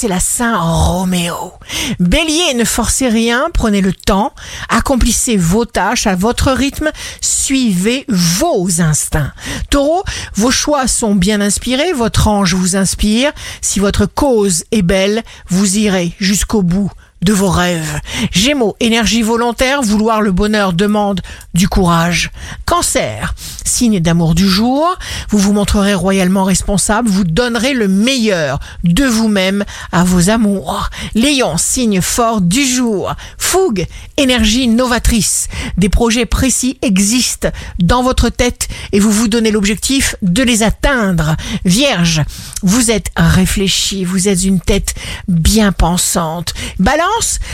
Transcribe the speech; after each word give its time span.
c'est 0.00 0.08
la 0.08 0.18
Saint 0.18 0.58
Roméo. 0.58 1.52
Bélier, 1.98 2.54
ne 2.54 2.64
forcez 2.64 3.08
rien, 3.08 3.48
prenez 3.52 3.82
le 3.82 3.92
temps, 3.92 4.32
accomplissez 4.70 5.36
vos 5.36 5.66
tâches 5.66 6.06
à 6.06 6.14
votre 6.14 6.52
rythme, 6.52 6.90
suivez 7.20 8.06
vos 8.08 8.80
instincts. 8.80 9.34
Taureau, 9.68 10.02
vos 10.36 10.50
choix 10.50 10.86
sont 10.86 11.14
bien 11.14 11.42
inspirés, 11.42 11.92
votre 11.92 12.28
ange 12.28 12.54
vous 12.54 12.76
inspire. 12.76 13.32
Si 13.60 13.78
votre 13.78 14.06
cause 14.06 14.64
est 14.72 14.80
belle, 14.80 15.22
vous 15.50 15.76
irez 15.76 16.14
jusqu'au 16.18 16.62
bout 16.62 16.90
de 17.22 17.32
vos 17.32 17.50
rêves. 17.50 18.00
Gémeaux, 18.32 18.76
énergie 18.80 19.22
volontaire, 19.22 19.82
vouloir 19.82 20.22
le 20.22 20.32
bonheur 20.32 20.72
demande 20.72 21.20
du 21.54 21.68
courage. 21.68 22.30
Cancer, 22.64 23.34
signe 23.64 24.00
d'amour 24.00 24.34
du 24.34 24.48
jour, 24.48 24.96
vous 25.28 25.38
vous 25.38 25.52
montrerez 25.52 25.94
royalement 25.94 26.44
responsable, 26.44 27.08
vous 27.08 27.24
donnerez 27.24 27.74
le 27.74 27.88
meilleur 27.88 28.58
de 28.84 29.04
vous-même 29.04 29.64
à 29.92 30.04
vos 30.04 30.30
amours. 30.30 30.90
Lion, 31.14 31.56
signe 31.56 32.00
fort 32.00 32.40
du 32.40 32.64
jour. 32.66 33.14
Fougue, 33.38 33.86
énergie 34.16 34.68
novatrice. 34.68 35.48
Des 35.76 35.88
projets 35.88 36.26
précis 36.26 36.78
existent 36.82 37.48
dans 37.78 38.02
votre 38.02 38.28
tête 38.28 38.68
et 38.92 39.00
vous 39.00 39.10
vous 39.10 39.28
donnez 39.28 39.50
l'objectif 39.50 40.16
de 40.22 40.42
les 40.42 40.62
atteindre. 40.62 41.36
Vierge, 41.64 42.22
vous 42.62 42.90
êtes 42.90 43.10
réfléchi, 43.16 44.04
vous 44.04 44.28
êtes 44.28 44.44
une 44.44 44.60
tête 44.60 44.94
bien 45.28 45.72
pensante. 45.72 46.54
Balance, 46.78 47.09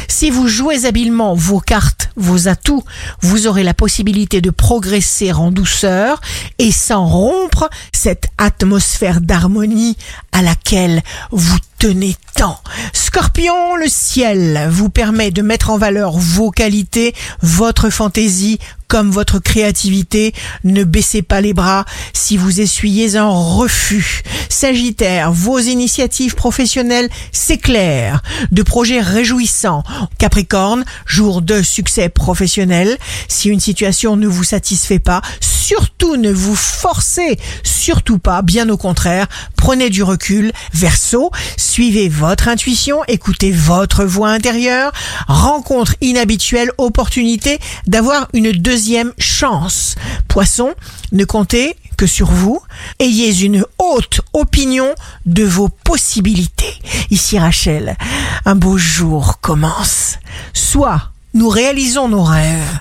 si 0.08 0.30
vous 0.30 0.48
jouez 0.48 0.86
habilement 0.86 1.34
vos 1.34 1.60
cartes, 1.60 2.10
vos 2.16 2.48
atouts, 2.48 2.84
vous 3.20 3.46
aurez 3.46 3.62
la 3.62 3.74
possibilité 3.74 4.40
de 4.40 4.50
progresser 4.50 5.32
en 5.32 5.50
douceur 5.50 6.20
et 6.58 6.72
sans 6.72 7.06
rompre 7.06 7.68
cette 7.92 8.28
atmosphère 8.38 9.20
d'harmonie 9.20 9.96
à 10.32 10.42
laquelle 10.42 11.02
vous 11.30 11.58
tenez 11.78 12.16
tant. 12.34 12.60
Scorpion, 12.92 13.76
le 13.76 13.88
ciel 13.88 14.68
vous 14.70 14.90
permet 14.90 15.30
de 15.30 15.42
mettre 15.42 15.70
en 15.70 15.78
valeur 15.78 16.12
vos 16.12 16.50
qualités, 16.50 17.14
votre 17.42 17.90
fantaisie 17.90 18.58
comme 18.88 19.10
votre 19.10 19.38
créativité. 19.38 20.32
Ne 20.64 20.84
baissez 20.84 21.22
pas 21.22 21.40
les 21.40 21.54
bras 21.54 21.84
si 22.12 22.36
vous 22.36 22.60
essuyez 22.60 23.16
un 23.16 23.28
refus. 23.28 24.22
Sagittaire, 24.48 25.32
vos 25.32 25.58
initiatives 25.58 26.34
professionnelles 26.34 27.08
s'éclairent 27.32 28.22
de 28.52 28.62
projets 28.62 29.00
réjouissants. 29.00 29.82
Capricorne, 30.18 30.84
jour 31.06 31.42
de 31.42 31.62
succès 31.62 32.08
professionnel. 32.08 32.96
Si 33.28 33.48
une 33.48 33.60
situation 33.60 34.16
ne 34.16 34.28
vous 34.28 34.44
satisfait 34.44 34.98
pas, 34.98 35.22
surtout 35.40 35.95
ne 36.14 36.30
vous 36.30 36.54
forcez 36.54 37.38
surtout 37.64 38.18
pas, 38.18 38.42
bien 38.42 38.68
au 38.68 38.76
contraire, 38.76 39.26
prenez 39.56 39.90
du 39.90 40.04
recul. 40.04 40.52
Verseau, 40.72 41.32
suivez 41.56 42.08
votre 42.08 42.46
intuition, 42.46 43.02
écoutez 43.08 43.50
votre 43.50 44.04
voix 44.04 44.30
intérieure, 44.30 44.92
rencontre 45.26 45.96
inhabituelle, 46.00 46.70
opportunité 46.78 47.58
d'avoir 47.88 48.28
une 48.32 48.52
deuxième 48.52 49.12
chance. 49.18 49.96
Poisson, 50.28 50.74
ne 51.12 51.24
comptez 51.24 51.76
que 51.96 52.06
sur 52.06 52.30
vous, 52.30 52.60
ayez 53.00 53.42
une 53.42 53.64
haute 53.78 54.20
opinion 54.32 54.94
de 55.24 55.44
vos 55.44 55.68
possibilités. 55.68 56.74
Ici 57.10 57.38
Rachel, 57.38 57.96
un 58.44 58.54
beau 58.54 58.78
jour 58.78 59.40
commence. 59.40 60.18
Soit 60.52 61.10
nous 61.34 61.48
réalisons 61.48 62.08
nos 62.08 62.22
rêves, 62.22 62.80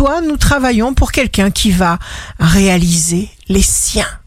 soit 0.00 0.22
nous 0.22 0.38
travaillons 0.38 0.94
pour 0.94 1.12
quelqu'un 1.12 1.50
qui 1.50 1.72
va 1.72 1.98
réaliser 2.38 3.28
les 3.50 3.60
siens. 3.60 4.19